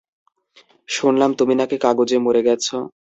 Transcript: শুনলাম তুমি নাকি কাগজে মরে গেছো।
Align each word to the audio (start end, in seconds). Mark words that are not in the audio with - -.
শুনলাম 0.89 1.31
তুমি 1.33 1.53
নাকি 1.55 1.75
কাগজে 1.77 2.17
মরে 2.17 2.41
গেছো। 2.43 2.77